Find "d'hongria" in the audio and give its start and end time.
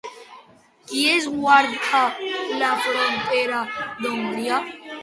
4.03-4.65